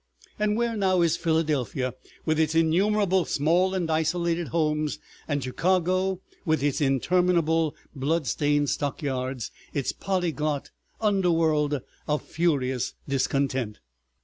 And 0.39 0.57
where 0.57 0.75
now 0.75 1.01
is 1.03 1.15
Philadelphia, 1.15 1.93
with 2.25 2.39
its 2.39 2.55
innumerable 2.55 3.23
small 3.23 3.75
and 3.75 3.87
isolated 3.91 4.47
homes, 4.47 4.97
and 5.27 5.43
Chicago 5.43 6.21
with 6.43 6.63
its 6.63 6.81
interminable 6.81 7.75
blood 7.95 8.25
stained 8.25 8.71
stockyards, 8.71 9.51
its 9.75 9.91
polyglot 9.91 10.71
underworld 11.01 11.81
of 12.07 12.23
furious 12.23 12.95
discontent. 13.07 13.79